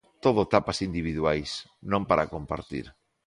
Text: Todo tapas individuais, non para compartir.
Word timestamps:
Todo 0.25 0.41
tapas 0.53 0.77
individuais, 0.87 1.49
non 1.91 2.01
para 2.09 2.29
compartir. 2.35 2.85